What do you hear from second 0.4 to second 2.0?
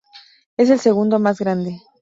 Es el segundo más grande.